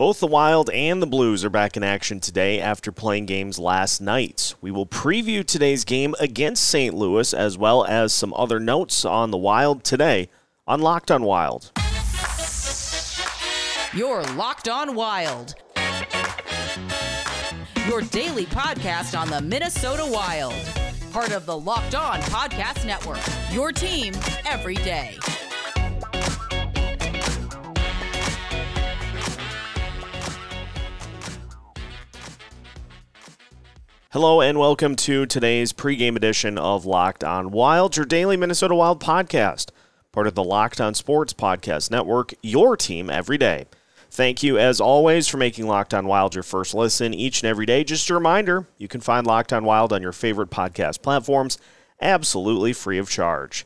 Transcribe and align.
Both 0.00 0.20
the 0.20 0.26
Wild 0.26 0.70
and 0.70 1.02
the 1.02 1.06
Blues 1.06 1.44
are 1.44 1.50
back 1.50 1.76
in 1.76 1.82
action 1.82 2.20
today 2.20 2.58
after 2.58 2.90
playing 2.90 3.26
games 3.26 3.58
last 3.58 4.00
night. 4.00 4.54
We 4.62 4.70
will 4.70 4.86
preview 4.86 5.44
today's 5.44 5.84
game 5.84 6.14
against 6.18 6.66
St. 6.66 6.94
Louis 6.94 7.34
as 7.34 7.58
well 7.58 7.84
as 7.84 8.14
some 8.14 8.32
other 8.32 8.58
notes 8.58 9.04
on 9.04 9.30
the 9.30 9.36
Wild 9.36 9.84
today 9.84 10.30
on 10.66 10.80
Locked 10.80 11.10
on 11.10 11.22
Wild. 11.22 11.70
You're 13.92 14.22
Locked 14.36 14.70
on 14.70 14.94
Wild. 14.94 15.56
Your 17.86 18.00
daily 18.00 18.46
podcast 18.46 19.20
on 19.20 19.28
the 19.28 19.42
Minnesota 19.42 20.06
Wild. 20.10 20.54
Part 21.12 21.32
of 21.32 21.44
the 21.44 21.58
Locked 21.58 21.94
On 21.94 22.20
Podcast 22.22 22.86
Network. 22.86 23.20
Your 23.52 23.70
team 23.70 24.14
every 24.46 24.76
day. 24.76 25.18
Hello 34.12 34.40
and 34.40 34.58
welcome 34.58 34.96
to 34.96 35.24
today's 35.24 35.72
pregame 35.72 36.16
edition 36.16 36.58
of 36.58 36.84
Locked 36.84 37.22
On 37.22 37.52
Wild, 37.52 37.96
your 37.96 38.04
daily 38.04 38.36
Minnesota 38.36 38.74
Wild 38.74 39.00
podcast, 39.00 39.70
part 40.10 40.26
of 40.26 40.34
the 40.34 40.42
Locked 40.42 40.80
On 40.80 40.94
Sports 40.94 41.32
Podcast 41.32 41.92
Network, 41.92 42.34
your 42.42 42.76
team 42.76 43.08
every 43.08 43.38
day. 43.38 43.66
Thank 44.10 44.42
you, 44.42 44.58
as 44.58 44.80
always, 44.80 45.28
for 45.28 45.36
making 45.36 45.68
Locked 45.68 45.94
On 45.94 46.08
Wild 46.08 46.34
your 46.34 46.42
first 46.42 46.74
listen 46.74 47.14
each 47.14 47.44
and 47.44 47.48
every 47.48 47.66
day. 47.66 47.84
Just 47.84 48.10
a 48.10 48.14
reminder 48.14 48.66
you 48.78 48.88
can 48.88 49.00
find 49.00 49.28
Locked 49.28 49.52
On 49.52 49.62
Wild 49.62 49.92
on 49.92 50.02
your 50.02 50.10
favorite 50.10 50.50
podcast 50.50 51.02
platforms 51.02 51.56
absolutely 52.00 52.72
free 52.72 52.98
of 52.98 53.08
charge. 53.08 53.64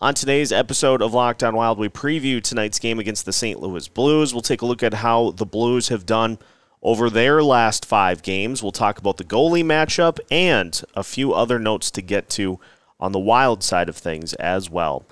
On 0.00 0.14
today's 0.14 0.52
episode 0.52 1.02
of 1.02 1.12
Locked 1.12 1.42
On 1.42 1.54
Wild, 1.54 1.78
we 1.78 1.90
preview 1.90 2.42
tonight's 2.42 2.78
game 2.78 2.98
against 2.98 3.26
the 3.26 3.32
St. 3.34 3.60
Louis 3.60 3.88
Blues. 3.88 4.32
We'll 4.32 4.40
take 4.40 4.62
a 4.62 4.66
look 4.66 4.82
at 4.82 4.94
how 4.94 5.32
the 5.32 5.44
Blues 5.44 5.88
have 5.88 6.06
done 6.06 6.38
over 6.82 7.08
their 7.08 7.42
last 7.42 7.84
five 7.84 8.22
games. 8.22 8.62
We'll 8.62 8.72
talk 8.72 8.98
about 8.98 9.16
the 9.16 9.24
goalie 9.24 9.64
matchup 9.64 10.18
and 10.30 10.82
a 10.94 11.02
few 11.02 11.32
other 11.32 11.58
notes 11.58 11.90
to 11.92 12.02
get 12.02 12.28
to 12.30 12.58
on 12.98 13.12
the 13.12 13.18
Wild 13.18 13.62
side 13.62 13.88
of 13.88 13.96
things 13.96 14.34
as 14.34 14.68
well. 14.68 15.04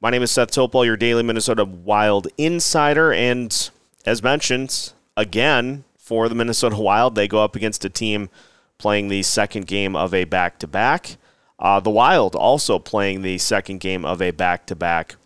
My 0.00 0.10
name 0.10 0.22
is 0.22 0.30
Seth 0.30 0.52
Topol, 0.52 0.84
your 0.84 0.96
daily 0.96 1.22
Minnesota 1.22 1.64
Wild 1.64 2.28
insider, 2.38 3.12
and 3.12 3.70
as 4.04 4.22
mentioned, 4.22 4.92
again 5.16 5.84
for 5.96 6.28
the 6.28 6.34
Minnesota 6.34 6.76
Wild, 6.76 7.14
they 7.14 7.26
go 7.26 7.42
up 7.42 7.56
against 7.56 7.84
a 7.84 7.90
team 7.90 8.28
playing 8.78 9.08
the 9.08 9.22
second 9.22 9.66
game 9.66 9.96
of 9.96 10.14
a 10.14 10.24
back 10.24 10.58
to 10.60 10.66
back. 10.66 11.16
The 11.58 11.90
Wild 11.90 12.36
also 12.36 12.78
playing 12.78 13.22
the 13.22 13.38
second 13.38 13.80
game 13.80 14.04
of 14.04 14.22
a 14.22 14.30
back 14.30 14.66
to 14.66 14.76
back 14.76 15.16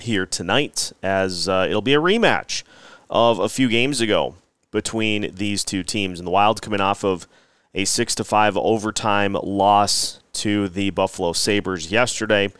here 0.00 0.26
tonight, 0.26 0.92
as 1.02 1.48
uh, 1.48 1.66
it'll 1.68 1.80
be 1.80 1.94
a 1.94 2.00
rematch 2.00 2.64
of 3.08 3.38
a 3.38 3.48
few 3.48 3.68
games 3.68 4.00
ago 4.00 4.34
between 4.76 5.34
these 5.34 5.64
two 5.64 5.82
teams. 5.82 6.20
And 6.20 6.26
the 6.26 6.30
Wild 6.30 6.60
coming 6.60 6.82
off 6.82 7.02
of 7.02 7.26
a 7.74 7.86
6 7.86 8.14
to 8.16 8.24
5 8.24 8.58
overtime 8.58 9.32
loss 9.32 10.20
to 10.34 10.68
the 10.68 10.90
Buffalo 10.90 11.32
Sabres 11.32 11.90
yesterday. 11.90 12.52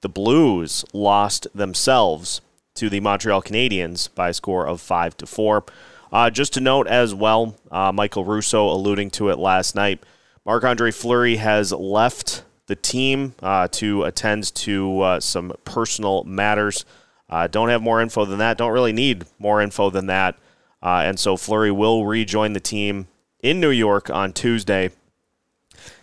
The 0.00 0.08
Blues 0.08 0.84
lost 0.92 1.48
themselves 1.52 2.40
to 2.76 2.88
the 2.88 3.00
Montreal 3.00 3.42
Canadiens 3.42 4.08
by 4.14 4.28
a 4.28 4.34
score 4.34 4.68
of 4.68 4.80
5 4.80 5.16
to 5.16 5.26
4. 5.26 5.64
Uh, 6.12 6.30
just 6.30 6.52
to 6.52 6.60
note 6.60 6.86
as 6.86 7.12
well, 7.12 7.56
uh, 7.72 7.90
Michael 7.90 8.24
Russo 8.24 8.68
alluding 8.68 9.10
to 9.10 9.30
it 9.30 9.38
last 9.40 9.74
night, 9.74 10.00
Marc 10.46 10.62
Andre 10.62 10.92
Fleury 10.92 11.38
has 11.38 11.72
left 11.72 12.44
the 12.68 12.76
team 12.76 13.34
uh, 13.42 13.66
to 13.72 14.04
attend 14.04 14.54
to 14.54 15.00
uh, 15.00 15.18
some 15.18 15.52
personal 15.64 16.22
matters. 16.22 16.84
Uh, 17.28 17.48
don't 17.48 17.68
have 17.68 17.82
more 17.82 18.00
info 18.00 18.24
than 18.24 18.38
that. 18.38 18.58
Don't 18.58 18.70
really 18.70 18.92
need 18.92 19.24
more 19.40 19.60
info 19.60 19.90
than 19.90 20.06
that. 20.06 20.36
Uh, 20.84 21.02
and 21.06 21.18
so 21.18 21.36
Fleury 21.36 21.72
will 21.72 22.04
rejoin 22.04 22.52
the 22.52 22.60
team 22.60 23.08
in 23.42 23.58
New 23.58 23.70
York 23.70 24.10
on 24.10 24.34
Tuesday. 24.34 24.90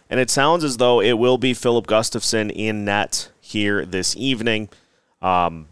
And 0.09 0.19
it 0.19 0.31
sounds 0.31 0.63
as 0.63 0.77
though 0.77 0.99
it 0.99 1.13
will 1.13 1.37
be 1.37 1.53
Filip 1.53 1.85
Gustavsson 1.85 2.51
in 2.51 2.83
net 2.83 3.29
here 3.39 3.85
this 3.85 4.17
evening. 4.17 4.69
Um, 5.21 5.67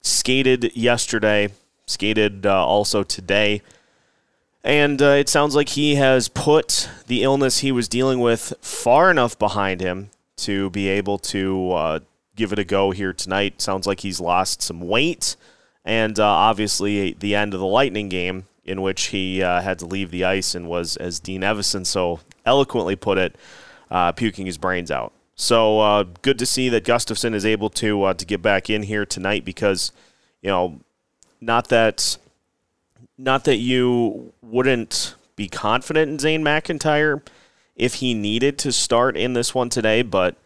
skated 0.00 0.76
yesterday, 0.76 1.48
skated 1.86 2.46
uh, 2.46 2.64
also 2.64 3.02
today. 3.02 3.62
And 4.62 5.02
uh, 5.02 5.16
it 5.18 5.28
sounds 5.28 5.56
like 5.56 5.70
he 5.70 5.96
has 5.96 6.28
put 6.28 6.88
the 7.08 7.24
illness 7.24 7.58
he 7.58 7.72
was 7.72 7.88
dealing 7.88 8.20
with 8.20 8.54
far 8.60 9.10
enough 9.10 9.36
behind 9.38 9.80
him 9.80 10.10
to 10.36 10.70
be 10.70 10.88
able 10.88 11.18
to 11.18 11.72
uh, 11.72 11.98
give 12.36 12.52
it 12.52 12.58
a 12.60 12.64
go 12.64 12.92
here 12.92 13.12
tonight. 13.12 13.60
Sounds 13.60 13.86
like 13.86 14.00
he's 14.00 14.20
lost 14.20 14.62
some 14.62 14.80
weight 14.80 15.34
and 15.88 16.20
uh, 16.20 16.26
obviously 16.26 17.14
the 17.14 17.34
end 17.34 17.54
of 17.54 17.60
the 17.60 17.66
Lightning 17.66 18.10
game 18.10 18.46
in 18.62 18.82
which 18.82 19.06
he 19.06 19.42
uh, 19.42 19.62
had 19.62 19.78
to 19.78 19.86
leave 19.86 20.10
the 20.10 20.22
ice 20.22 20.54
and 20.54 20.68
was, 20.68 20.98
as 20.98 21.18
Dean 21.18 21.40
Evason 21.40 21.86
so 21.86 22.20
eloquently 22.44 22.94
put 22.94 23.16
it, 23.16 23.36
uh, 23.90 24.12
puking 24.12 24.44
his 24.44 24.58
brains 24.58 24.90
out. 24.90 25.14
So 25.34 25.80
uh, 25.80 26.04
good 26.20 26.38
to 26.40 26.46
see 26.46 26.68
that 26.68 26.84
Gustavsson 26.84 27.32
is 27.32 27.46
able 27.46 27.70
to 27.70 28.02
uh, 28.02 28.14
to 28.14 28.26
get 28.26 28.42
back 28.42 28.68
in 28.68 28.82
here 28.82 29.06
tonight 29.06 29.46
because 29.46 29.90
you 30.42 30.50
know 30.50 30.80
not 31.40 31.68
that 31.68 32.18
not 33.16 33.44
that 33.44 33.56
you 33.56 34.34
wouldn't 34.42 35.14
be 35.36 35.48
confident 35.48 36.10
in 36.10 36.18
Zane 36.18 36.44
McIntyre 36.44 37.22
if 37.76 37.94
he 37.94 38.12
needed 38.12 38.58
to 38.58 38.72
start 38.72 39.16
in 39.16 39.32
this 39.32 39.54
one 39.54 39.70
today, 39.70 40.02
but 40.02 40.36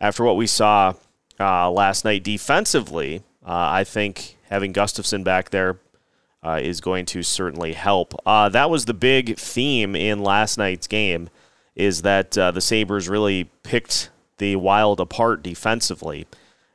after 0.00 0.22
what 0.22 0.36
we 0.36 0.46
saw 0.46 0.92
uh, 1.40 1.70
last 1.70 2.04
night 2.04 2.24
defensively, 2.24 3.22
I 3.44 3.84
think 3.84 4.36
having 4.52 4.74
Gustavsson 4.74 5.24
back 5.24 5.48
there 5.48 5.78
uh, 6.44 6.60
is 6.62 6.82
going 6.82 7.06
to 7.06 7.22
certainly 7.22 7.72
help. 7.72 8.14
Uh, 8.26 8.50
that 8.50 8.68
was 8.68 8.84
the 8.84 8.92
big 8.92 9.38
theme 9.38 9.96
in 9.96 10.22
last 10.22 10.58
night's 10.58 10.86
game, 10.86 11.30
is 11.74 12.02
that 12.02 12.36
uh, 12.36 12.50
the 12.50 12.60
Sabres 12.60 13.08
really 13.08 13.44
picked 13.62 14.10
the 14.36 14.56
Wild 14.56 15.00
apart 15.00 15.42
defensively. 15.42 16.26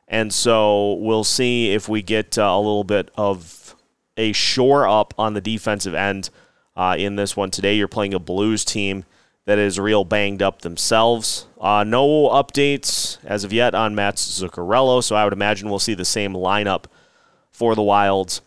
And 0.08 0.34
so 0.34 0.94
we'll 0.94 1.24
see 1.24 1.72
if 1.72 1.88
we 1.88 2.02
get 2.02 2.36
uh, 2.38 2.44
a 2.44 2.58
little 2.58 2.84
bit 2.84 3.12
of 3.16 3.76
a 4.16 4.32
shore 4.32 4.88
up 4.88 5.14
on 5.16 5.36
the 5.36 5.42
defensive 5.42 5.94
end 5.94 6.32
uh, 6.76 6.96
in 6.98 7.16
this 7.16 7.38
one 7.38 7.52
today. 7.52 7.76
You're 7.76 7.88
playing 7.88 8.16
a 8.16 8.20
Blues 8.20 8.66
team 8.66 9.06
that 9.46 9.60
is 9.60 9.80
real 9.80 10.04
banged 10.04 10.42
up 10.42 10.64
themselves. 10.64 11.46
Uh, 11.62 11.84
no 11.86 12.30
updates 12.30 13.20
as 13.24 13.44
of 13.44 13.54
yet 13.54 13.76
on 13.76 13.94
Mats 13.94 14.42
Zuccarello, 14.42 15.04
so 15.04 15.16
I 15.16 15.26
would 15.26 15.34
imagine 15.34 15.70
we'll 15.70 15.78
see 15.78 15.94
the 15.94 16.06
same 16.06 16.34
lineup 16.34 16.86
for 17.58 17.74
the 17.74 17.82
Wilds 17.82 18.42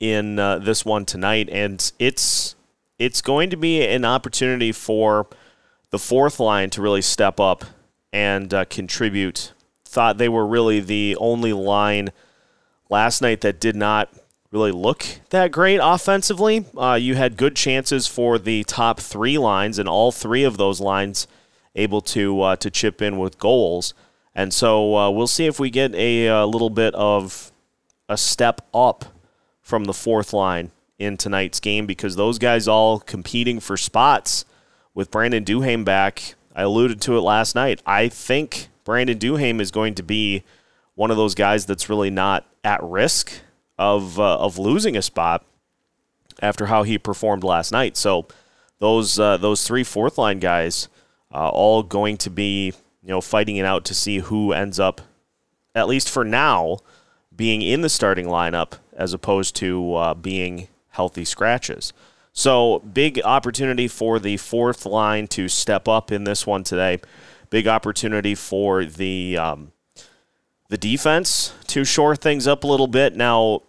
in 0.00 0.38
uh, 0.38 0.58
this 0.58 0.86
one 0.86 1.04
tonight, 1.04 1.50
and 1.52 1.92
it's 1.98 2.56
it's 2.98 3.20
going 3.20 3.50
to 3.50 3.58
be 3.58 3.86
an 3.86 4.06
opportunity 4.06 4.72
for 4.72 5.26
the 5.90 5.98
fourth 5.98 6.40
line 6.40 6.70
to 6.70 6.80
really 6.80 7.02
step 7.02 7.38
up 7.38 7.62
and 8.10 8.54
uh, 8.54 8.64
contribute. 8.64 9.52
Thought 9.84 10.16
they 10.16 10.30
were 10.30 10.46
really 10.46 10.80
the 10.80 11.14
only 11.20 11.52
line 11.52 12.08
last 12.88 13.20
night 13.20 13.42
that 13.42 13.60
did 13.60 13.76
not 13.76 14.08
really 14.50 14.72
look 14.72 15.04
that 15.28 15.52
great 15.52 15.80
offensively. 15.82 16.64
Uh, 16.74 16.94
you 16.94 17.16
had 17.16 17.36
good 17.36 17.54
chances 17.54 18.06
for 18.06 18.38
the 18.38 18.64
top 18.64 18.98
three 18.98 19.36
lines, 19.36 19.78
and 19.78 19.86
all 19.86 20.10
three 20.10 20.44
of 20.44 20.56
those 20.56 20.80
lines 20.80 21.26
able 21.76 22.00
to 22.00 22.40
uh, 22.40 22.56
to 22.56 22.70
chip 22.70 23.02
in 23.02 23.18
with 23.18 23.38
goals. 23.38 23.92
And 24.34 24.54
so 24.54 24.96
uh, 24.96 25.10
we'll 25.10 25.26
see 25.26 25.44
if 25.44 25.60
we 25.60 25.68
get 25.68 25.94
a, 25.94 26.28
a 26.28 26.46
little 26.46 26.70
bit 26.70 26.94
of 26.94 27.52
a 28.10 28.18
step 28.18 28.60
up 28.74 29.04
from 29.62 29.84
the 29.84 29.94
fourth 29.94 30.32
line 30.32 30.72
in 30.98 31.16
tonight's 31.16 31.60
game 31.60 31.86
because 31.86 32.16
those 32.16 32.38
guys 32.38 32.66
all 32.66 32.98
competing 32.98 33.60
for 33.60 33.76
spots 33.76 34.44
with 34.92 35.10
Brandon 35.12 35.44
Duhaime 35.44 35.84
back. 35.84 36.34
I 36.54 36.62
alluded 36.62 37.00
to 37.02 37.16
it 37.16 37.20
last 37.20 37.54
night. 37.54 37.80
I 37.86 38.08
think 38.08 38.68
Brandon 38.84 39.16
Duhaime 39.16 39.60
is 39.60 39.70
going 39.70 39.94
to 39.94 40.02
be 40.02 40.42
one 40.96 41.12
of 41.12 41.16
those 41.16 41.36
guys 41.36 41.64
that's 41.64 41.88
really 41.88 42.10
not 42.10 42.44
at 42.64 42.82
risk 42.82 43.32
of 43.78 44.18
uh, 44.18 44.38
of 44.38 44.58
losing 44.58 44.96
a 44.96 45.02
spot 45.02 45.46
after 46.42 46.66
how 46.66 46.82
he 46.82 46.98
performed 46.98 47.44
last 47.44 47.70
night. 47.70 47.96
So 47.96 48.26
those 48.80 49.20
uh, 49.20 49.36
those 49.36 49.64
three 49.64 49.84
fourth 49.84 50.18
line 50.18 50.40
guys 50.40 50.88
uh, 51.32 51.48
all 51.48 51.84
going 51.84 52.16
to 52.18 52.30
be 52.30 52.72
you 53.02 53.08
know 53.08 53.20
fighting 53.20 53.56
it 53.56 53.64
out 53.64 53.84
to 53.84 53.94
see 53.94 54.18
who 54.18 54.52
ends 54.52 54.80
up 54.80 55.00
at 55.76 55.86
least 55.86 56.10
for 56.10 56.24
now 56.24 56.78
being 57.34 57.62
in 57.62 57.80
the 57.80 57.88
starting 57.88 58.26
lineup 58.26 58.74
as 58.92 59.12
opposed 59.12 59.56
to 59.56 59.94
uh, 59.94 60.14
being 60.14 60.68
healthy 60.90 61.24
scratches. 61.24 61.92
So, 62.32 62.80
big 62.80 63.20
opportunity 63.22 63.88
for 63.88 64.18
the 64.18 64.36
fourth 64.36 64.86
line 64.86 65.26
to 65.28 65.48
step 65.48 65.88
up 65.88 66.12
in 66.12 66.24
this 66.24 66.46
one 66.46 66.62
today. 66.62 67.00
Big 67.50 67.66
opportunity 67.66 68.34
for 68.34 68.84
the 68.84 69.36
um, 69.36 69.72
the 70.68 70.78
defense 70.78 71.52
to 71.66 71.84
shore 71.84 72.14
things 72.14 72.46
up 72.46 72.62
a 72.62 72.66
little 72.66 72.86
bit. 72.86 73.16
Now, 73.16 73.62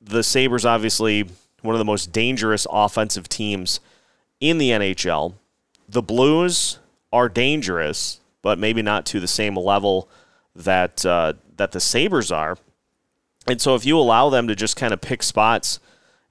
the 0.00 0.22
Sabres 0.22 0.64
obviously 0.64 1.28
one 1.62 1.74
of 1.74 1.78
the 1.78 1.84
most 1.84 2.12
dangerous 2.12 2.66
offensive 2.70 3.28
teams 3.28 3.80
in 4.40 4.58
the 4.58 4.70
NHL. 4.70 5.34
The 5.88 6.02
Blues 6.02 6.78
are 7.12 7.28
dangerous, 7.28 8.20
but 8.42 8.58
maybe 8.58 8.82
not 8.82 9.06
to 9.06 9.20
the 9.20 9.28
same 9.28 9.56
level 9.56 10.08
that 10.54 11.06
uh, 11.06 11.34
that 11.56 11.72
the 11.72 11.80
Sabres 11.80 12.32
are. 12.32 12.58
And 13.48 13.60
so 13.60 13.74
if 13.74 13.84
you 13.84 13.98
allow 13.98 14.30
them 14.30 14.48
to 14.48 14.54
just 14.54 14.76
kind 14.76 14.92
of 14.92 15.00
pick 15.00 15.22
spots 15.22 15.80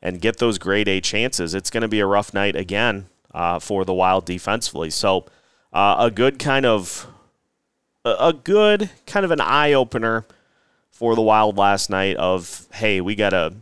and 0.01 0.21
get 0.21 0.37
those 0.37 0.57
grade 0.57 0.87
A 0.87 1.01
chances, 1.01 1.53
it's 1.53 1.69
going 1.69 1.81
to 1.81 1.87
be 1.87 1.99
a 1.99 2.05
rough 2.05 2.33
night 2.33 2.55
again 2.55 3.07
uh, 3.33 3.59
for 3.59 3.85
the 3.85 3.93
Wild 3.93 4.25
defensively. 4.25 4.89
So 4.89 5.25
uh, 5.73 5.95
a 5.99 6.11
good 6.11 6.39
kind 6.39 6.65
of 6.65 7.07
a 8.05 8.31
good 8.31 8.89
kind 9.05 9.25
of 9.25 9.31
an 9.31 9.41
eye 9.41 9.73
opener 9.73 10.25
for 10.91 11.15
the 11.15 11.21
Wild 11.21 11.57
last 11.57 11.89
night 11.89 12.15
of 12.17 12.67
hey, 12.73 13.01
we 13.01 13.15
gotta 13.15 13.53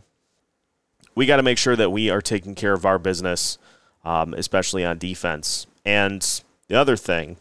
we 1.14 1.26
gotta 1.26 1.42
make 1.42 1.58
sure 1.58 1.76
that 1.76 1.90
we 1.90 2.10
are 2.10 2.22
taking 2.22 2.54
care 2.54 2.72
of 2.72 2.86
our 2.86 2.98
business, 2.98 3.58
um, 4.04 4.34
especially 4.34 4.84
on 4.84 4.98
defense. 4.98 5.66
And 5.84 6.22
the 6.68 6.76
other 6.76 6.96
thing, 6.96 7.38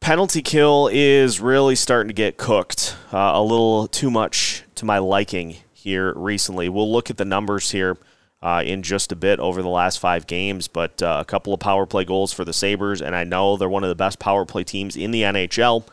penalty 0.00 0.42
kill 0.42 0.90
is 0.92 1.40
really 1.40 1.74
starting 1.74 2.08
to 2.08 2.14
get 2.14 2.36
cooked 2.36 2.96
uh, 3.12 3.32
a 3.34 3.42
little 3.42 3.88
too 3.88 4.10
much 4.10 4.51
to 4.76 4.84
my 4.84 4.98
liking 4.98 5.56
here 5.72 6.12
recently. 6.14 6.68
We'll 6.68 6.90
look 6.90 7.10
at 7.10 7.16
the 7.16 7.24
numbers 7.24 7.70
here 7.70 7.96
uh, 8.42 8.62
in 8.64 8.82
just 8.82 9.12
a 9.12 9.16
bit 9.16 9.38
over 9.38 9.62
the 9.62 9.68
last 9.68 9.98
five 9.98 10.26
games, 10.26 10.68
but 10.68 11.02
uh, 11.02 11.18
a 11.20 11.24
couple 11.24 11.54
of 11.54 11.60
power 11.60 11.86
play 11.86 12.04
goals 12.04 12.32
for 12.32 12.44
the 12.44 12.52
Sabres, 12.52 13.00
and 13.00 13.14
I 13.14 13.24
know 13.24 13.56
they're 13.56 13.68
one 13.68 13.84
of 13.84 13.88
the 13.88 13.94
best 13.94 14.18
power 14.18 14.44
play 14.44 14.64
teams 14.64 14.96
in 14.96 15.12
the 15.12 15.22
NHL. 15.22 15.86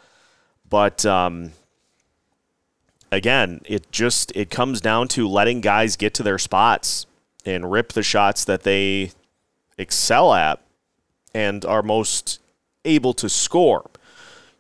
But 0.70 1.06
um, 1.06 1.52
again, 3.12 3.62
it 3.66 3.92
just 3.92 4.32
it 4.36 4.50
comes 4.50 4.82
down 4.82 5.08
to 5.10 5.28
letting 5.28 5.62
guys 5.62 5.96
get 5.96 6.14
to 6.16 6.24
their 6.24 6.40
spots 6.40 7.06
and 7.46 7.72
rip 7.72 7.94
the 7.94 8.04
shots 8.04 8.46
that 8.46 8.64
they 8.64 9.12
excel 9.78 10.34
at 10.34 10.60
and 11.34 11.64
are 11.66 11.84
most 11.84 12.40
able 12.86 13.14
to 13.14 13.30
score. 13.30 13.90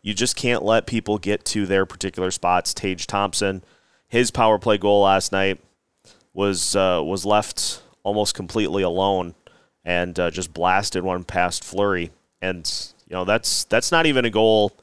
You 0.01 0.13
just 0.13 0.35
can't 0.35 0.63
let 0.63 0.85
people 0.85 1.17
get 1.17 1.43
to 1.45 1.65
their 1.65 1.85
particular 1.85 2.31
spots. 2.31 2.73
Tage 2.73 3.05
Thompson, 3.05 3.63
his 4.09 4.31
power 4.31 4.59
play 4.59 4.77
goal 4.77 5.03
last 5.03 5.31
night 5.31 5.59
was 6.33 6.75
uh, 6.75 7.01
was 7.03 7.25
left 7.25 7.81
almost 8.03 8.35
completely 8.35 8.83
alone 8.83 9.35
and 9.85 10.19
uh, 10.19 10.31
just 10.31 10.53
blasted 10.53 11.03
one 11.03 11.23
past 11.23 11.63
Fleury. 11.63 12.11
And 12.41 12.69
you 13.07 13.13
know 13.13 13.25
that's 13.25 13.63
that's 13.65 13.91
not 13.91 14.05
even 14.05 14.25
a 14.25 14.29
goal. 14.29 14.73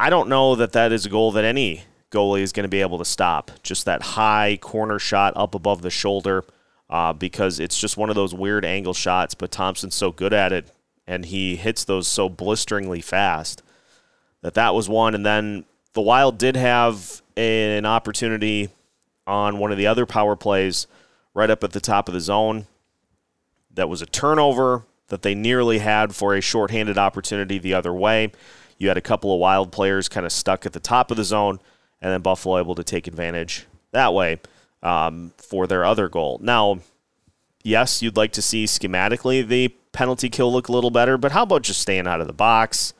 I 0.00 0.10
don't 0.10 0.28
know 0.28 0.56
that 0.56 0.72
that 0.72 0.92
is 0.92 1.06
a 1.06 1.08
goal 1.08 1.32
that 1.32 1.44
any 1.44 1.84
goalie 2.10 2.40
is 2.40 2.52
going 2.52 2.64
to 2.64 2.68
be 2.68 2.80
able 2.80 2.98
to 2.98 3.04
stop. 3.04 3.50
Just 3.62 3.84
that 3.84 4.02
high 4.02 4.58
corner 4.60 4.98
shot 4.98 5.32
up 5.36 5.54
above 5.54 5.82
the 5.82 5.90
shoulder, 5.90 6.44
uh, 6.90 7.12
because 7.12 7.60
it's 7.60 7.78
just 7.78 7.96
one 7.96 8.10
of 8.10 8.16
those 8.16 8.34
weird 8.34 8.64
angle 8.64 8.94
shots. 8.94 9.34
But 9.34 9.50
Thompson's 9.50 9.94
so 9.94 10.10
good 10.10 10.32
at 10.32 10.52
it, 10.52 10.70
and 11.06 11.26
he 11.26 11.56
hits 11.56 11.84
those 11.84 12.08
so 12.08 12.28
blisteringly 12.28 13.00
fast 13.00 13.62
that 14.42 14.54
that 14.54 14.74
was 14.74 14.88
one. 14.88 15.14
And 15.14 15.24
then 15.24 15.64
the 15.98 16.02
Wild 16.02 16.38
did 16.38 16.54
have 16.54 17.22
an 17.36 17.84
opportunity 17.84 18.68
on 19.26 19.58
one 19.58 19.72
of 19.72 19.78
the 19.78 19.88
other 19.88 20.06
power 20.06 20.36
plays 20.36 20.86
right 21.34 21.50
up 21.50 21.64
at 21.64 21.72
the 21.72 21.80
top 21.80 22.06
of 22.06 22.14
the 22.14 22.20
zone. 22.20 22.68
That 23.74 23.88
was 23.88 24.00
a 24.00 24.06
turnover 24.06 24.84
that 25.08 25.22
they 25.22 25.34
nearly 25.34 25.78
had 25.78 26.14
for 26.14 26.36
a 26.36 26.40
shorthanded 26.40 26.98
opportunity 26.98 27.58
the 27.58 27.74
other 27.74 27.92
way. 27.92 28.30
You 28.78 28.86
had 28.86 28.96
a 28.96 29.00
couple 29.00 29.34
of 29.34 29.40
wild 29.40 29.72
players 29.72 30.08
kind 30.08 30.24
of 30.24 30.30
stuck 30.30 30.64
at 30.64 30.72
the 30.72 30.78
top 30.78 31.10
of 31.10 31.16
the 31.16 31.24
zone, 31.24 31.58
and 32.00 32.12
then 32.12 32.20
Buffalo 32.20 32.60
able 32.60 32.76
to 32.76 32.84
take 32.84 33.08
advantage 33.08 33.66
that 33.90 34.14
way 34.14 34.38
um, 34.84 35.32
for 35.36 35.66
their 35.66 35.84
other 35.84 36.08
goal. 36.08 36.38
Now, 36.40 36.78
yes, 37.64 38.02
you'd 38.02 38.16
like 38.16 38.30
to 38.34 38.42
see 38.42 38.66
schematically 38.66 39.44
the 39.44 39.74
penalty 39.90 40.30
kill 40.30 40.52
look 40.52 40.68
a 40.68 40.72
little 40.72 40.92
better, 40.92 41.18
but 41.18 41.32
how 41.32 41.42
about 41.42 41.62
just 41.62 41.82
staying 41.82 42.06
out 42.06 42.20
of 42.20 42.28
the 42.28 42.32
box? 42.32 42.94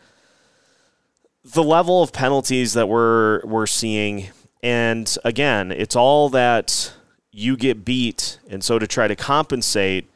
The 1.52 1.62
level 1.62 2.02
of 2.02 2.12
penalties 2.12 2.74
that 2.74 2.88
we're 2.88 3.40
we're 3.44 3.66
seeing 3.66 4.28
and 4.62 5.16
again, 5.24 5.70
it's 5.70 5.96
all 5.96 6.28
that 6.30 6.92
you 7.30 7.56
get 7.56 7.84
beat, 7.84 8.38
and 8.50 8.62
so 8.62 8.78
to 8.78 8.86
try 8.86 9.06
to 9.06 9.14
compensate, 9.14 10.10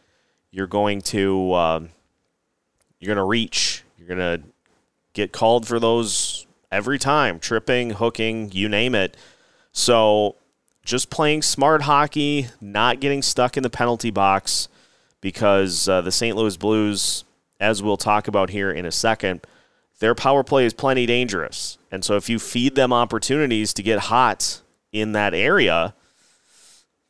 you're 0.51 0.67
going 0.67 1.01
to 1.03 1.55
um, 1.55 1.89
you're 2.99 3.09
going 3.09 3.25
to 3.25 3.29
reach. 3.29 3.85
You're 3.97 4.09
going 4.09 4.19
to 4.41 4.47
get 5.13 5.33
called 5.33 5.67
for 5.67 5.79
those 5.79 6.47
every 6.71 6.99
time, 6.99 7.39
tripping, 7.39 7.91
hooking, 7.91 8.51
you 8.53 8.69
name 8.69 8.95
it. 8.95 9.17
So 9.73 10.37
just 10.85 11.11
playing 11.11 11.43
smart 11.43 11.83
hockey, 11.83 12.49
not 12.61 12.99
getting 13.01 13.23
stuck 13.23 13.57
in 13.57 13.63
the 13.63 13.71
penalty 13.71 14.11
box, 14.11 14.69
because 15.21 15.89
uh, 15.89 16.01
the 16.01 16.11
St. 16.11 16.37
Louis 16.37 16.57
Blues, 16.57 17.25
as 17.61 17.83
we'll 17.83 17.97
talk 17.97 18.27
about 18.27 18.51
here 18.51 18.73
in 18.73 18.85
a 18.85 18.93
second, 18.93 19.47
their 20.03 20.17
power 20.17 20.43
play 20.43 20.67
is 20.67 20.73
plenty 20.75 21.07
dangerous. 21.07 21.79
And 21.93 22.05
so 22.05 22.17
if 22.17 22.29
you 22.29 22.41
feed 22.41 22.75
them 22.75 22.93
opportunities 22.93 23.73
to 23.75 23.85
get 23.85 24.01
hot 24.01 24.61
in 24.91 25.13
that 25.13 25.33
area, 25.33 25.95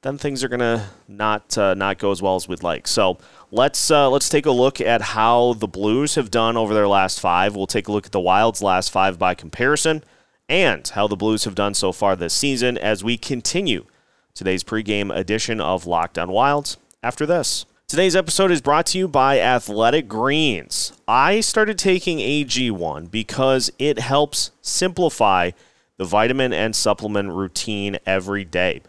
then 0.02 0.18
things 0.18 0.44
are 0.44 0.48
gonna 0.48 0.90
not 1.08 1.56
uh, 1.56 1.72
not 1.72 1.98
go 1.98 2.10
as 2.10 2.20
well 2.20 2.36
as 2.36 2.46
we'd 2.46 2.62
like. 2.62 2.86
So 2.86 3.16
let's 3.50 3.90
uh, 3.90 4.10
let's 4.10 4.28
take 4.28 4.44
a 4.44 4.50
look 4.50 4.78
at 4.78 5.00
how 5.00 5.54
the 5.54 5.66
Blues 5.66 6.16
have 6.16 6.30
done 6.30 6.58
over 6.58 6.74
their 6.74 6.86
last 6.86 7.18
five. 7.18 7.56
We'll 7.56 7.66
take 7.66 7.88
a 7.88 7.92
look 7.92 8.04
at 8.04 8.12
the 8.12 8.20
Wild's 8.20 8.62
last 8.62 8.90
five 8.90 9.18
by 9.18 9.34
comparison, 9.34 10.04
and 10.46 10.86
how 10.86 11.06
the 11.06 11.16
Blues 11.16 11.44
have 11.44 11.54
done 11.54 11.72
so 11.72 11.92
far 11.92 12.14
this 12.14 12.34
season 12.34 12.76
as 12.76 13.02
we 13.02 13.16
continue 13.16 13.86
today's 14.34 14.62
pregame 14.62 15.16
edition 15.16 15.62
of 15.62 15.86
Locked 15.86 16.18
On 16.18 16.30
Wilds. 16.30 16.76
After 17.02 17.24
this. 17.24 17.64
Today's 17.92 18.16
episode 18.16 18.50
is 18.50 18.62
brought 18.62 18.86
to 18.86 18.98
you 18.98 19.06
by 19.06 19.38
Athletic 19.38 20.08
Greens. 20.08 20.94
I 21.06 21.40
started 21.40 21.76
taking 21.76 22.20
AG1 22.20 23.10
because 23.10 23.70
it 23.78 23.98
helps 23.98 24.50
simplify 24.62 25.50
the 25.98 26.06
vitamin 26.06 26.54
and 26.54 26.74
supplement 26.74 27.28
routine 27.34 27.98
every 28.06 28.46
day. 28.46 28.80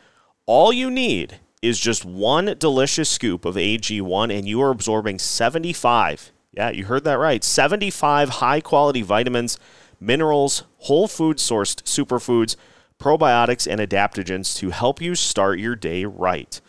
All 0.46 0.72
you 0.72 0.90
need 0.90 1.42
is 1.62 1.82
just 1.82 2.06
one 2.06 2.56
delicious 2.58 3.10
scoop 3.10 3.44
of 3.44 3.56
AG1 3.56 4.34
and 4.34 4.48
you 4.48 4.62
are 4.62 4.70
absorbing 4.70 5.20
75. 5.20 6.32
Yeah, 6.54 6.70
you 6.70 6.86
heard 6.86 7.04
that 7.04 7.20
right. 7.20 7.44
75 7.44 8.30
high 8.30 8.62
quality 8.62 9.02
vitamins, 9.02 9.60
minerals, 10.00 10.64
whole 10.78 11.10
food 11.10 11.40
sourced 11.40 11.84
superfoods, 11.84 12.56
probiotics, 13.00 13.70
and 13.70 13.82
adaptogens 13.82 14.56
to 14.60 14.70
help 14.70 15.02
you 15.02 15.14
start 15.14 15.60
your 15.60 15.76
day 15.76 16.06
right. 16.06 16.62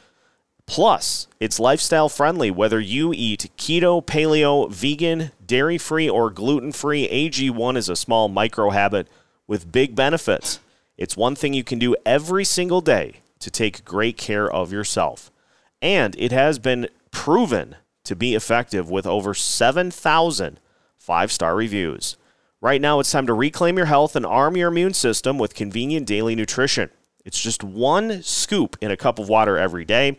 Plus, 0.66 1.26
it's 1.38 1.60
lifestyle 1.60 2.08
friendly 2.08 2.50
whether 2.50 2.80
you 2.80 3.12
eat 3.12 3.50
keto, 3.56 4.04
paleo, 4.04 4.70
vegan, 4.70 5.30
dairy 5.44 5.78
free, 5.78 6.08
or 6.08 6.30
gluten 6.30 6.72
free. 6.72 7.08
AG1 7.08 7.76
is 7.76 7.88
a 7.88 7.96
small 7.96 8.28
micro 8.28 8.70
habit 8.70 9.08
with 9.46 9.70
big 9.70 9.94
benefits. 9.94 10.60
It's 10.96 11.16
one 11.16 11.34
thing 11.34 11.54
you 11.54 11.64
can 11.64 11.78
do 11.78 11.96
every 12.06 12.44
single 12.44 12.80
day 12.80 13.20
to 13.40 13.50
take 13.50 13.84
great 13.84 14.16
care 14.16 14.50
of 14.50 14.72
yourself. 14.72 15.30
And 15.82 16.16
it 16.18 16.32
has 16.32 16.58
been 16.58 16.88
proven 17.10 17.76
to 18.04 18.16
be 18.16 18.34
effective 18.34 18.90
with 18.90 19.06
over 19.06 19.34
7,000 19.34 20.60
five 21.04 21.30
star 21.30 21.54
reviews. 21.54 22.16
Right 22.62 22.80
now, 22.80 22.98
it's 22.98 23.12
time 23.12 23.26
to 23.26 23.34
reclaim 23.34 23.76
your 23.76 23.86
health 23.86 24.16
and 24.16 24.24
arm 24.24 24.56
your 24.56 24.68
immune 24.68 24.94
system 24.94 25.36
with 25.36 25.54
convenient 25.54 26.06
daily 26.06 26.34
nutrition. 26.34 26.88
It's 27.26 27.42
just 27.42 27.62
one 27.62 28.22
scoop 28.22 28.78
in 28.80 28.90
a 28.90 28.96
cup 28.96 29.18
of 29.18 29.28
water 29.28 29.58
every 29.58 29.84
day. 29.84 30.18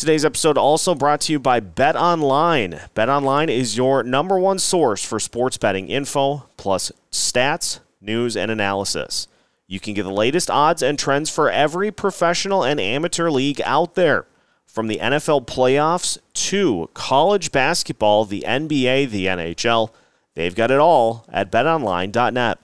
Today's 0.00 0.24
episode 0.24 0.56
also 0.56 0.94
brought 0.94 1.20
to 1.20 1.32
you 1.32 1.38
by 1.38 1.60
Bet 1.60 1.94
Online. 1.94 2.80
Bet 2.94 3.10
Online 3.10 3.50
is 3.50 3.76
your 3.76 4.02
number 4.02 4.38
one 4.38 4.58
source 4.58 5.04
for 5.04 5.20
sports 5.20 5.58
betting 5.58 5.90
info, 5.90 6.48
plus 6.56 6.90
stats, 7.12 7.80
news, 8.00 8.34
and 8.34 8.50
analysis. 8.50 9.28
You 9.66 9.78
can 9.78 9.92
get 9.92 10.04
the 10.04 10.10
latest 10.10 10.50
odds 10.50 10.80
and 10.80 10.98
trends 10.98 11.28
for 11.28 11.50
every 11.50 11.90
professional 11.90 12.64
and 12.64 12.80
amateur 12.80 13.28
league 13.28 13.60
out 13.60 13.94
there. 13.94 14.24
From 14.64 14.86
the 14.86 14.96
NFL 15.02 15.44
playoffs 15.44 16.16
to 16.32 16.88
college 16.94 17.52
basketball, 17.52 18.24
the 18.24 18.42
NBA, 18.46 19.10
the 19.10 19.26
NHL, 19.26 19.90
they've 20.34 20.54
got 20.54 20.70
it 20.70 20.78
all 20.78 21.26
at 21.28 21.52
betonline.net. 21.52 22.58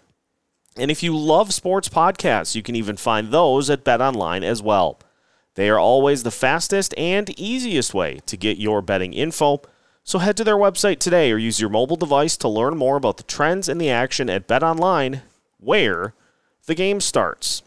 And 0.79 0.91
if 0.91 1.03
you 1.03 1.15
love 1.15 1.53
sports 1.53 1.91
podcasts, 1.91 2.55
you 2.55 2.63
can 2.63 2.77
even 2.77 2.97
find 2.97 3.31
those 3.31 3.69
at 3.69 3.85
BetOnline 3.85 4.43
as 4.43 4.63
well. 4.63 4.99
They 5.57 5.69
are 5.71 5.79
always 5.79 6.23
the 6.23 6.31
fastest 6.31 6.95
and 6.97 7.39
easiest 7.39 7.93
way 7.93 8.21
to 8.27 8.37
get 8.37 8.59
your 8.59 8.83
betting 8.83 9.13
info. 9.13 9.63
So 10.05 10.21
head 10.21 10.37
to 10.37 10.45
their 10.45 10.57
website 10.57 10.99
today 10.99 11.33
or 11.33 11.39
use 11.39 11.61
your 11.61 11.71
mobile 11.71 11.97
device 11.97 12.37
to 12.39 12.49
learn 12.49 12.77
more 12.77 12.97
about 12.97 13.17
the 13.17 13.25
trends 13.25 13.69
and 13.69 13.81
the 13.81 13.91
action 13.91 14.31
at 14.31 14.47
BetOnline, 14.47 15.23
where 15.59 16.15
the 16.67 16.75
game 16.75 17.01
starts. 17.01 17.63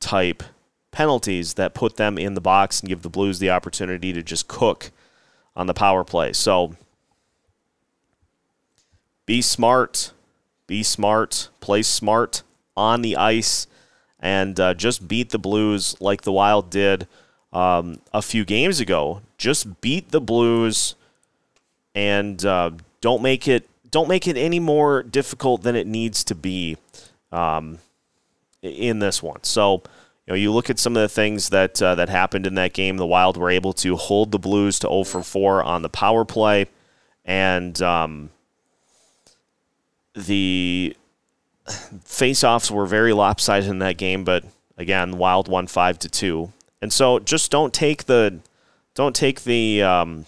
type 0.00 0.42
penalties 0.90 1.54
that 1.54 1.74
put 1.74 1.96
them 1.96 2.18
in 2.18 2.34
the 2.34 2.40
box 2.40 2.80
and 2.80 2.88
give 2.88 3.02
the 3.02 3.08
Blues 3.08 3.38
the 3.38 3.50
opportunity 3.50 4.12
to 4.12 4.22
just 4.22 4.48
cook 4.48 4.90
on 5.56 5.66
the 5.66 5.74
power 5.74 6.04
play. 6.04 6.32
So 6.32 6.76
be 9.26 9.40
smart, 9.42 10.12
be 10.66 10.82
smart, 10.82 11.48
play 11.60 11.82
smart 11.82 12.42
on 12.76 13.02
the 13.02 13.16
ice, 13.16 13.66
and 14.22 14.58
uh, 14.60 14.72
just 14.72 15.08
beat 15.08 15.30
the 15.30 15.38
Blues 15.38 15.96
like 16.00 16.22
the 16.22 16.32
Wild 16.32 16.70
did 16.70 17.08
um, 17.52 17.98
a 18.14 18.22
few 18.22 18.44
games 18.44 18.80
ago. 18.80 19.20
Just 19.36 19.80
beat 19.80 20.12
the 20.12 20.20
Blues, 20.20 20.94
and 21.94 22.42
uh, 22.46 22.70
don't 23.00 23.20
make 23.20 23.48
it 23.48 23.68
don't 23.90 24.08
make 24.08 24.26
it 24.26 24.38
any 24.38 24.60
more 24.60 25.02
difficult 25.02 25.62
than 25.62 25.76
it 25.76 25.86
needs 25.86 26.24
to 26.24 26.34
be 26.34 26.78
um, 27.32 27.78
in 28.62 29.00
this 29.00 29.22
one. 29.22 29.42
So. 29.42 29.82
You 30.24 30.34
know, 30.34 30.36
you 30.36 30.52
look 30.52 30.70
at 30.70 30.78
some 30.78 30.96
of 30.96 31.02
the 31.02 31.08
things 31.08 31.48
that 31.48 31.82
uh, 31.82 31.96
that 31.96 32.08
happened 32.08 32.46
in 32.46 32.54
that 32.54 32.74
game. 32.74 32.96
The 32.96 33.04
Wild 33.04 33.36
were 33.36 33.50
able 33.50 33.72
to 33.72 33.96
hold 33.96 34.30
the 34.30 34.38
Blues 34.38 34.78
to 34.78 34.86
0 34.86 35.02
for 35.02 35.20
4 35.24 35.64
on 35.64 35.82
the 35.82 35.88
power 35.88 36.24
play, 36.24 36.66
and 37.24 37.82
um, 37.82 38.30
the 40.14 40.96
face-offs 42.04 42.70
were 42.70 42.86
very 42.86 43.12
lopsided 43.12 43.68
in 43.68 43.78
that 43.80 43.96
game, 43.96 44.24
but 44.24 44.44
again, 44.76 45.18
Wild 45.18 45.48
won 45.48 45.66
five 45.66 45.98
to 46.00 46.08
two. 46.08 46.52
And 46.80 46.92
so, 46.92 47.18
just 47.18 47.50
don't 47.50 47.72
take 47.72 48.04
the 48.04 48.40
don't 48.94 49.14
take 49.14 49.44
the 49.44 49.82
um, 49.82 50.26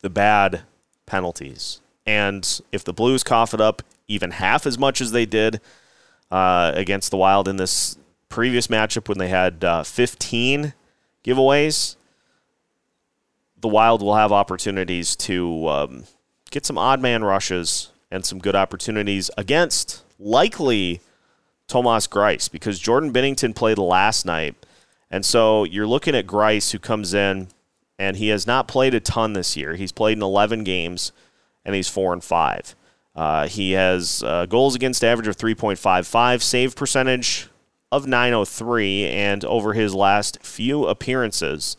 the 0.00 0.10
bad 0.10 0.62
penalties. 1.06 1.80
And 2.06 2.60
if 2.70 2.84
the 2.84 2.92
Blues 2.92 3.24
cough 3.24 3.52
it 3.52 3.60
up 3.60 3.82
even 4.08 4.30
half 4.30 4.66
as 4.66 4.78
much 4.78 5.00
as 5.00 5.10
they 5.10 5.26
did 5.26 5.60
uh, 6.30 6.72
against 6.74 7.10
the 7.10 7.16
Wild 7.16 7.48
in 7.48 7.56
this 7.56 7.98
previous 8.28 8.68
matchup 8.68 9.08
when 9.08 9.18
they 9.18 9.28
had 9.28 9.64
uh, 9.64 9.82
15 9.82 10.74
giveaways, 11.24 11.96
the 13.60 13.68
Wild 13.68 14.02
will 14.02 14.14
have 14.14 14.30
opportunities 14.30 15.16
to 15.16 15.68
um, 15.68 16.04
get 16.50 16.64
some 16.64 16.78
odd 16.78 17.00
man 17.00 17.24
rushes 17.24 17.90
and 18.10 18.24
some 18.24 18.38
good 18.38 18.54
opportunities 18.54 19.30
against 19.36 20.02
likely 20.18 21.00
Thomas 21.66 22.06
Greiss 22.06 22.50
because 22.50 22.78
Jordan 22.78 23.12
Binnington 23.12 23.54
played 23.54 23.78
last 23.78 24.24
night. 24.24 24.54
And 25.10 25.24
so 25.24 25.64
you're 25.64 25.86
looking 25.86 26.14
at 26.14 26.26
Greiss 26.26 26.72
who 26.72 26.78
comes 26.78 27.14
in 27.14 27.48
and 27.98 28.16
he 28.16 28.28
has 28.28 28.46
not 28.46 28.68
played 28.68 28.94
a 28.94 29.00
ton 29.00 29.32
this 29.32 29.56
year. 29.56 29.74
He's 29.74 29.92
played 29.92 30.16
in 30.16 30.22
11 30.22 30.64
games 30.64 31.12
and 31.64 31.74
he's 31.74 31.88
4 31.88 32.12
and 32.12 32.24
5. 32.24 32.74
Uh, 33.14 33.48
he 33.48 33.72
has 33.72 34.22
uh, 34.22 34.46
goals 34.46 34.74
against 34.74 35.02
average 35.02 35.26
of 35.26 35.36
3.55, 35.36 36.42
save 36.42 36.76
percentage 36.76 37.48
of 37.90 38.06
903, 38.06 39.06
and 39.06 39.44
over 39.44 39.72
his 39.72 39.94
last 39.94 40.38
few 40.42 40.86
appearances, 40.86 41.76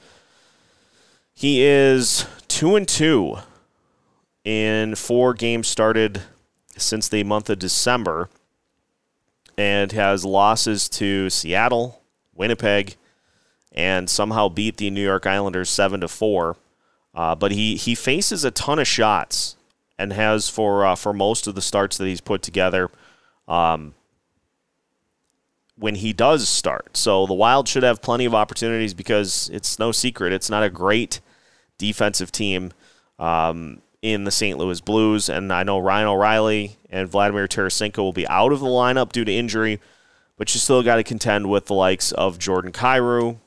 he 1.35 1.63
is 1.63 2.25
2 2.47 2.75
and 2.75 2.87
2 2.87 3.37
in 4.47 4.95
four 4.95 5.33
games 5.33 5.67
started 5.67 6.21
since 6.77 7.09
the 7.09 7.21
month 7.25 7.49
of 7.49 7.59
December 7.59 8.29
and 9.57 9.91
has 9.91 10.23
losses 10.23 10.87
to 10.87 11.29
Seattle, 11.29 12.01
Winnipeg, 12.33 12.95
and 13.73 14.09
somehow 14.09 14.47
beat 14.47 14.77
the 14.77 14.89
New 14.89 15.03
York 15.03 15.27
Islanders 15.27 15.69
7 15.69 15.99
to 15.99 16.07
4. 16.07 16.55
Uh, 17.13 17.35
but 17.35 17.51
he, 17.51 17.75
he 17.75 17.93
faces 17.93 18.45
a 18.45 18.51
ton 18.51 18.79
of 18.79 18.87
shots 18.87 19.57
and 19.99 20.13
has 20.13 20.47
for 20.47 20.85
uh, 20.85 20.95
for 20.95 21.11
most 21.11 21.45
of 21.47 21.55
the 21.55 21.61
starts 21.61 21.97
that 21.97 22.05
he's 22.05 22.21
put 22.21 22.41
together 22.41 22.89
um, 23.49 23.95
when 25.75 25.95
he 25.95 26.13
does 26.13 26.47
start. 26.47 26.95
So 26.95 27.25
the 27.25 27.33
Wild 27.33 27.67
should 27.67 27.83
have 27.83 28.01
plenty 28.01 28.23
of 28.23 28.33
opportunities 28.33 28.93
because 28.93 29.49
it's 29.51 29.77
no 29.77 29.91
secret 29.91 30.31
it's 30.31 30.49
not 30.49 30.63
a 30.63 30.69
great 30.69 31.19
defensive 31.77 32.31
team. 32.31 32.71
Um, 33.19 33.81
in 34.01 34.23
the 34.23 34.31
St. 34.31 34.57
Louis 34.57 34.81
Blues. 34.81 35.29
And 35.29 35.51
I 35.51 35.63
know 35.63 35.79
Ryan 35.79 36.07
O'Reilly 36.07 36.77
and 36.89 37.09
Vladimir 37.09 37.47
Tarasenko 37.47 37.97
will 37.99 38.13
be 38.13 38.27
out 38.27 38.51
of 38.51 38.59
the 38.59 38.67
lineup 38.67 39.11
due 39.11 39.25
to 39.25 39.31
injury, 39.31 39.79
but 40.37 40.53
you 40.53 40.59
still 40.59 40.83
got 40.83 40.97
to 40.97 41.03
contend 41.03 41.49
with 41.49 41.65
the 41.65 41.73
likes 41.73 42.11
of 42.11 42.39
Jordan 42.39 42.71
Kyrou, 42.71 43.37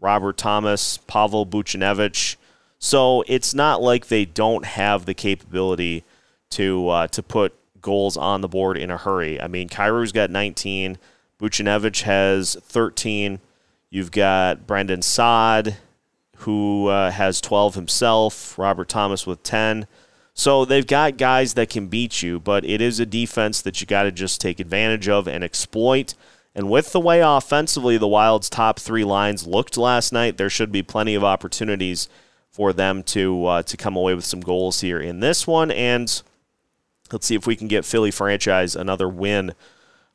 Robert 0.00 0.36
Thomas, 0.36 0.98
Pavel 0.98 1.46
Buchnevich. 1.46 2.36
So 2.78 3.24
it's 3.26 3.54
not 3.54 3.80
like 3.80 4.06
they 4.06 4.24
don't 4.24 4.64
have 4.64 5.06
the 5.06 5.14
capability 5.14 6.04
to 6.50 6.88
uh, 6.88 7.06
to 7.08 7.22
put 7.22 7.54
goals 7.80 8.16
on 8.16 8.40
the 8.40 8.48
board 8.48 8.76
in 8.76 8.90
a 8.90 8.96
hurry. 8.96 9.40
I 9.40 9.48
mean, 9.48 9.68
Kyrou's 9.68 10.12
got 10.12 10.30
19, 10.30 10.98
Buchnevich 11.40 12.02
has 12.02 12.56
13. 12.62 13.40
You've 13.90 14.10
got 14.10 14.66
Brandon 14.66 15.02
Saad 15.02 15.76
who 16.40 16.88
uh, 16.88 17.10
has 17.10 17.40
12 17.40 17.74
himself, 17.74 18.58
Robert 18.58 18.88
Thomas 18.88 19.26
with 19.26 19.42
10. 19.42 19.86
So 20.34 20.64
they've 20.64 20.86
got 20.86 21.16
guys 21.16 21.54
that 21.54 21.70
can 21.70 21.86
beat 21.86 22.22
you, 22.22 22.38
but 22.38 22.64
it 22.64 22.80
is 22.80 23.00
a 23.00 23.06
defense 23.06 23.62
that 23.62 23.80
you 23.80 23.86
got 23.86 24.02
to 24.02 24.12
just 24.12 24.40
take 24.40 24.60
advantage 24.60 25.08
of 25.08 25.26
and 25.26 25.42
exploit. 25.42 26.14
And 26.54 26.70
with 26.70 26.92
the 26.92 27.00
way 27.00 27.20
offensively 27.20 27.96
the 27.96 28.06
Wild's 28.06 28.50
top 28.50 28.78
three 28.78 29.04
lines 29.04 29.46
looked 29.46 29.78
last 29.78 30.12
night, 30.12 30.36
there 30.36 30.50
should 30.50 30.70
be 30.70 30.82
plenty 30.82 31.14
of 31.14 31.24
opportunities 31.24 32.08
for 32.50 32.72
them 32.72 33.02
to 33.02 33.46
uh, 33.46 33.62
to 33.62 33.76
come 33.76 33.96
away 33.96 34.14
with 34.14 34.24
some 34.24 34.40
goals 34.40 34.80
here 34.80 34.98
in 34.98 35.20
this 35.20 35.46
one. 35.46 35.70
And 35.70 36.22
let's 37.12 37.26
see 37.26 37.34
if 37.34 37.46
we 37.46 37.56
can 37.56 37.68
get 37.68 37.84
Philly 37.84 38.10
franchise 38.10 38.74
another 38.74 39.08
win 39.08 39.54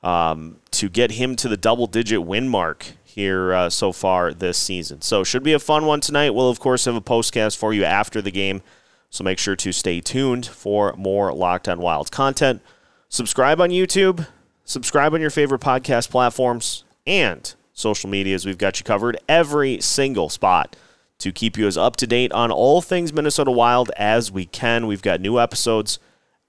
um, 0.04 0.58
to 0.72 0.90
get 0.90 1.12
him 1.12 1.36
to 1.38 1.48
the 1.48 1.58
double 1.58 1.88
digit 1.88 2.24
win 2.24 2.50
mark 2.50 2.94
here 3.12 3.54
uh, 3.54 3.70
so 3.70 3.92
far 3.92 4.34
this 4.34 4.58
season. 4.58 5.02
So, 5.02 5.24
should 5.24 5.44
be 5.44 5.54
a 5.54 5.60
fun 5.60 5.86
one 5.86 6.02
tonight. 6.02 6.32
We'll, 6.32 6.50
of 6.50 6.60
course, 6.60 6.86
have 6.86 6.96
a 6.96 7.02
postcast 7.02 7.58
for 7.58 7.74
you 7.74 7.84
after 7.84 8.22
the 8.22 8.32
game. 8.32 8.62
So, 9.10 9.24
make 9.24 9.40
sure 9.40 9.56
to 9.56 9.72
stay 9.72 10.02
tuned 10.02 10.46
for 10.46 10.94
more 10.94 11.34
Locked 11.34 11.68
on 11.68 11.80
Wild 11.80 12.12
content. 12.12 12.62
Subscribe 13.10 13.60
on 13.60 13.70
YouTube, 13.70 14.28
subscribe 14.64 15.14
on 15.14 15.22
your 15.22 15.30
favorite 15.30 15.62
podcast 15.62 16.10
platforms, 16.10 16.86
and 17.06 17.54
social 17.74 18.10
medias. 18.10 18.46
We've 18.46 18.58
got 18.58 18.80
you 18.80 18.84
covered 18.84 19.18
every 19.28 19.82
single 19.82 20.30
spot 20.30 20.76
to 21.20 21.32
keep 21.32 21.58
you 21.58 21.68
as 21.68 21.78
up 21.78 21.98
to 21.98 22.08
date 22.08 22.32
on 22.32 22.52
all 22.52 22.82
things 22.82 23.14
Minnesota 23.14 23.52
Wild 23.52 23.92
as 23.98 24.32
we 24.32 24.46
can. 24.46 24.88
We've 24.88 25.02
got 25.02 25.22
new 25.22 25.40
episodes 25.40 26.00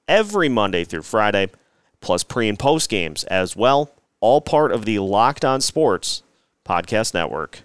every 0.09 0.49
Monday 0.49 0.85
through 0.85 1.02
Friday, 1.02 1.50
plus 2.00 2.25
pre 2.25 2.49
and 2.49 2.59
post 2.59 2.88
games 2.88 3.25
as 3.25 3.54
well, 3.57 3.92
all 4.21 4.40
part 4.40 4.73
of 4.73 4.85
the 4.85 4.99
Locked 4.99 5.45
On 5.45 5.61
Sports 5.61 6.23
Podcast 6.64 7.14
Network. 7.14 7.62